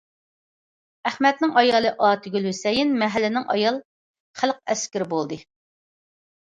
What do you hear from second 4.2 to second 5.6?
خەلق ئەسكىرى بولدى.